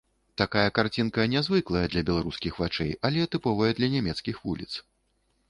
[0.41, 4.73] Такая карцінка нязвыклая для беларускіх вачэй, але тыповая для нямецкіх вуліц.